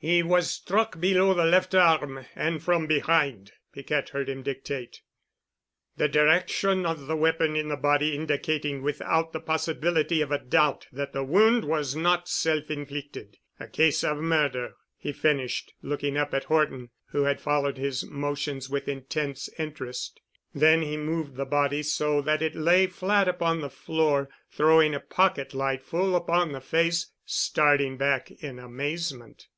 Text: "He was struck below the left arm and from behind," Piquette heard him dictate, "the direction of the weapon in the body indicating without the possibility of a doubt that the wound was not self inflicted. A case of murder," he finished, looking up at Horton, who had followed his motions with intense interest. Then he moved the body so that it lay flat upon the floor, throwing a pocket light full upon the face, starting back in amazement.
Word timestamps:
"He 0.00 0.22
was 0.22 0.48
struck 0.48 1.00
below 1.00 1.34
the 1.34 1.44
left 1.44 1.74
arm 1.74 2.24
and 2.36 2.62
from 2.62 2.86
behind," 2.86 3.50
Piquette 3.72 4.10
heard 4.10 4.28
him 4.28 4.44
dictate, 4.44 5.00
"the 5.96 6.06
direction 6.08 6.86
of 6.86 7.08
the 7.08 7.16
weapon 7.16 7.56
in 7.56 7.66
the 7.66 7.74
body 7.76 8.14
indicating 8.14 8.80
without 8.82 9.32
the 9.32 9.40
possibility 9.40 10.20
of 10.20 10.30
a 10.30 10.38
doubt 10.38 10.86
that 10.92 11.12
the 11.12 11.24
wound 11.24 11.64
was 11.64 11.96
not 11.96 12.28
self 12.28 12.70
inflicted. 12.70 13.38
A 13.58 13.66
case 13.66 14.04
of 14.04 14.18
murder," 14.18 14.74
he 14.96 15.10
finished, 15.10 15.72
looking 15.82 16.16
up 16.16 16.32
at 16.32 16.44
Horton, 16.44 16.90
who 17.06 17.24
had 17.24 17.40
followed 17.40 17.76
his 17.76 18.04
motions 18.08 18.70
with 18.70 18.86
intense 18.86 19.48
interest. 19.58 20.20
Then 20.54 20.80
he 20.82 20.96
moved 20.96 21.34
the 21.34 21.44
body 21.44 21.82
so 21.82 22.22
that 22.22 22.40
it 22.40 22.54
lay 22.54 22.86
flat 22.86 23.26
upon 23.26 23.62
the 23.62 23.68
floor, 23.68 24.28
throwing 24.48 24.94
a 24.94 25.00
pocket 25.00 25.54
light 25.54 25.82
full 25.82 26.14
upon 26.14 26.52
the 26.52 26.60
face, 26.60 27.10
starting 27.26 27.96
back 27.96 28.30
in 28.30 28.60
amazement. 28.60 29.48